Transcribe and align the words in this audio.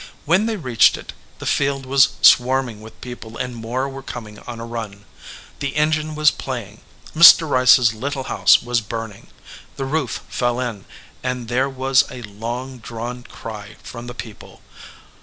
When 0.25 0.47
they 0.47 0.57
reached 0.57 0.97
it 0.97 1.13
the 1.37 1.45
field 1.45 1.85
was 1.85 2.13
swarm 2.23 2.67
ing 2.69 2.81
with 2.81 2.99
people 3.01 3.37
and 3.37 3.55
more 3.55 3.87
were 3.87 4.01
coming 4.01 4.39
on 4.47 4.59
a 4.59 4.65
run. 4.65 5.05
The 5.59 5.75
engine 5.75 6.15
was 6.15 6.31
playing. 6.31 6.81
Mr. 7.15 7.47
Rice 7.47 7.77
s 7.77 7.93
little 7.93 8.23
house 8.23 8.63
was 8.63 8.81
burning. 8.81 9.27
The 9.77 9.85
roof 9.85 10.23
fell 10.27 10.59
in, 10.59 10.85
and 11.21 11.49
there 11.49 11.69
was\ 11.69 12.03
a 12.09 12.23
long 12.23 12.79
drawn 12.79 13.21
cry 13.21 13.75
from 13.83 14.07
the 14.07 14.15
people. 14.15 14.61